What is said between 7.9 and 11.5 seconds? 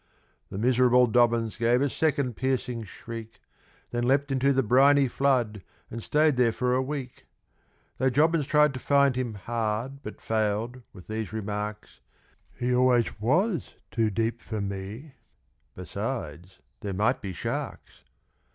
Though Jobbins tried to find him hard, but failed, with these